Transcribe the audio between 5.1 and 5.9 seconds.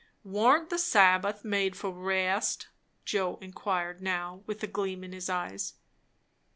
his eyes.